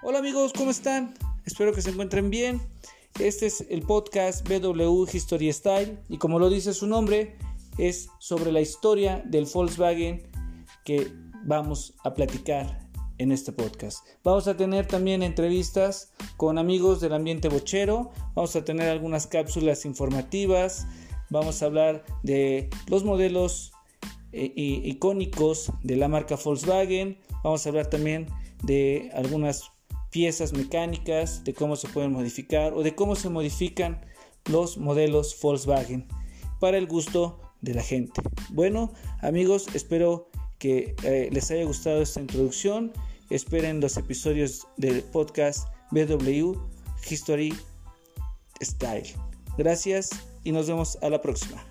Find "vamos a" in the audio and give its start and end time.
11.44-12.14, 14.22-14.56, 18.36-18.64, 21.28-21.66, 27.42-27.68